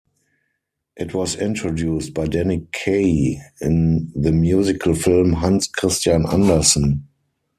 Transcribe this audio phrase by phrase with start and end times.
[0.97, 7.07] It was introduced by Danny Kaye in the musical film "Hans Christian Andersen".